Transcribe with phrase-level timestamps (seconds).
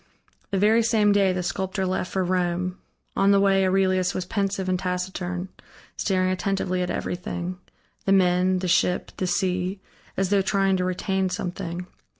[0.49, 2.79] The very same day the sculptor left for Rome.
[3.15, 5.49] On the way Aurelius was pensive and taciturn,
[5.95, 7.59] staring attentively at everything
[8.05, 9.79] the men, the ship, the sea,
[10.17, 11.85] as though trying to retain something.